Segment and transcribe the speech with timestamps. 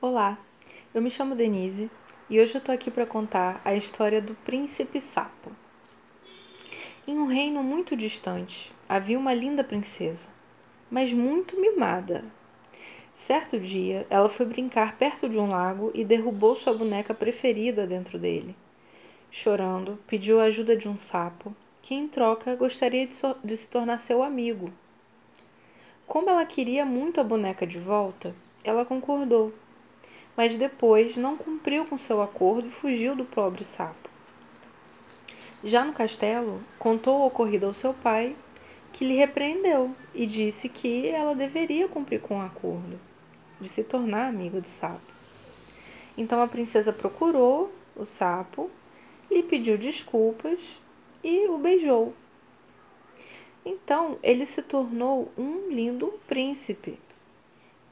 [0.00, 0.38] Olá,
[0.94, 1.90] eu me chamo Denise
[2.30, 5.50] e hoje eu tô aqui para contar a história do Príncipe Sapo.
[7.04, 10.28] Em um reino muito distante havia uma linda princesa,
[10.88, 12.24] mas muito mimada.
[13.12, 18.20] Certo dia, ela foi brincar perto de um lago e derrubou sua boneca preferida dentro
[18.20, 18.54] dele.
[19.32, 21.52] Chorando, pediu a ajuda de um sapo,
[21.82, 24.72] que em troca gostaria de, so de se tornar seu amigo.
[26.06, 29.52] Como ela queria muito a boneca de volta, ela concordou
[30.38, 34.08] mas depois não cumpriu com seu acordo e fugiu do pobre sapo.
[35.64, 38.36] Já no castelo, contou o ocorrido ao seu pai,
[38.92, 43.00] que lhe repreendeu e disse que ela deveria cumprir com o acordo
[43.60, 45.12] de se tornar amiga do sapo.
[46.16, 48.70] Então a princesa procurou o sapo,
[49.28, 50.78] lhe pediu desculpas
[51.24, 52.14] e o beijou.
[53.66, 56.96] Então ele se tornou um lindo príncipe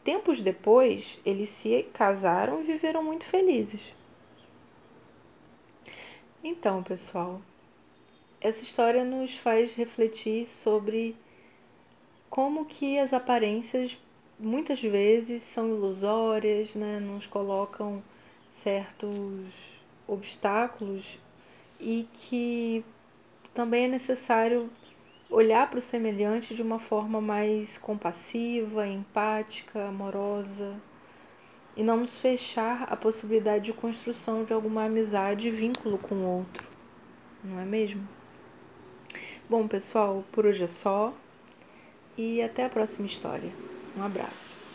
[0.07, 3.93] Tempos depois, eles se casaram e viveram muito felizes.
[6.45, 7.43] Então, pessoal,
[8.41, 11.17] essa história nos faz refletir sobre
[12.31, 13.99] como que as aparências
[14.39, 17.01] muitas vezes são ilusórias, né?
[17.01, 18.01] nos colocam
[18.63, 19.53] certos
[20.07, 21.19] obstáculos
[21.81, 22.85] e que
[23.53, 24.71] também é necessário
[25.31, 30.77] olhar para o semelhante de uma forma mais compassiva, empática, amorosa
[31.77, 36.39] e não nos fechar a possibilidade de construção de alguma amizade e vínculo com o
[36.39, 36.67] outro,
[37.45, 38.07] não é mesmo?
[39.49, 41.15] Bom, pessoal, por hoje é só
[42.17, 43.53] e até a próxima história.
[43.97, 44.66] Um abraço.